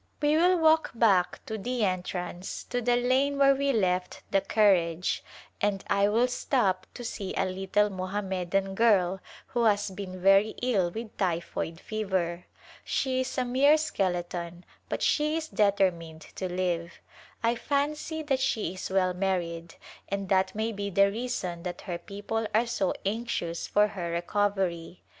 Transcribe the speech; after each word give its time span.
We 0.19 0.35
will 0.35 0.57
walk 0.57 0.89
back 0.95 1.45
to 1.45 1.59
the 1.59 1.85
entrance 1.85 2.63
to 2.71 2.81
the 2.81 2.95
lane 2.95 3.37
where 3.37 3.53
we 3.53 3.71
left 3.71 4.23
the 4.31 4.41
carriage 4.41 5.23
and 5.61 5.83
I 5.91 6.09
will 6.09 6.27
stop 6.27 6.87
to 6.95 7.03
see 7.03 7.35
a 7.35 7.45
lit 7.45 7.73
tle 7.73 7.91
Mohammedan 7.91 8.73
girl 8.73 9.19
who 9.49 9.65
has 9.65 9.91
been 9.91 10.19
very 10.19 10.55
ill 10.63 10.89
with 10.89 11.15
typhoid 11.17 11.79
fever. 11.79 12.47
She 12.83 13.21
is 13.21 13.37
a 13.37 13.45
mere 13.45 13.77
skeleton 13.77 14.65
but 14.89 15.03
she 15.03 15.37
is 15.37 15.49
determined 15.49 16.21
to 16.33 16.51
live. 16.51 16.93
I 17.43 17.53
fancy 17.53 18.23
that 18.23 18.39
she 18.39 18.73
is 18.73 18.89
well 18.89 19.13
married 19.13 19.75
and 20.09 20.29
that 20.29 20.55
may 20.55 20.71
be 20.71 20.89
the 20.89 21.11
reason 21.11 21.61
that 21.61 21.81
her 21.81 21.99
people 21.99 22.47
are 22.55 22.65
so 22.65 22.95
anxious 23.05 23.67
for 23.67 23.89
her 23.89 24.09
recovery. 24.09 25.03